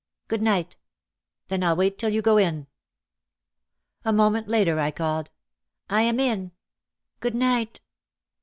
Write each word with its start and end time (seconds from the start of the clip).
"Good 0.27 0.41
night! 0.41 0.77
Then 1.47 1.63
I'll 1.63 1.75
wait 1.75 1.99
till 1.99 2.09
you 2.09 2.23
go 2.23 2.37
in." 2.39 2.65
A 4.03 4.11
moment 4.11 4.47
later 4.47 4.79
I 4.79 4.89
called: 4.89 5.29
"I 5.91 6.01
am 6.01 6.19
in. 6.19 6.53
Good 7.19 7.35
night 7.35 7.81